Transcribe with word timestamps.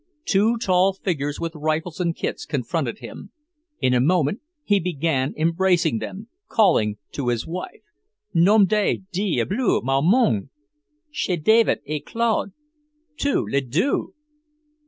Two 0.25 0.57
tall 0.57 0.93
figures 0.93 1.39
with 1.39 1.53
rifles 1.53 1.99
and 1.99 2.15
kits 2.15 2.43
confronted 2.47 2.97
him. 2.97 3.31
In 3.79 3.93
a 3.93 3.99
moment 4.01 4.41
he 4.63 4.79
began 4.79 5.31
embracing 5.37 5.99
them, 5.99 6.27
calling 6.47 6.97
to 7.11 7.27
his 7.27 7.45
wife: 7.45 7.83
"Nom 8.33 8.65
de 8.65 9.03
diable, 9.11 9.81
Maman, 9.83 10.49
c'est 11.13 11.35
David, 11.43 11.81
David 11.83 11.83
et 11.85 12.03
Claude, 12.03 12.51
tous 13.15 13.45
les 13.47 13.61
deux!" 13.61 14.07